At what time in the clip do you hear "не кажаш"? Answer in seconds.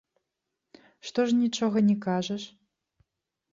1.91-2.43